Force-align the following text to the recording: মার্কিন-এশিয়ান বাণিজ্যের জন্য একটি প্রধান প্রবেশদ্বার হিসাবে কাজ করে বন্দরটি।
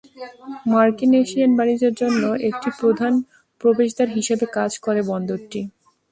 মার্কিন-এশিয়ান 0.71 1.51
বাণিজ্যের 1.57 1.93
জন্য 2.01 2.23
একটি 2.49 2.69
প্রধান 2.79 3.13
প্রবেশদ্বার 3.61 4.07
হিসাবে 4.17 4.45
কাজ 4.57 4.71
করে 4.85 5.01
বন্দরটি। 5.09 5.61